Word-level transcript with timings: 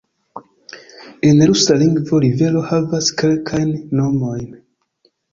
En 1.27 1.41
rusa 1.49 1.75
lingvo 1.81 2.21
rivero 2.23 2.63
havas 2.69 3.09
kelkajn 3.19 3.75
nomojn. 3.99 4.49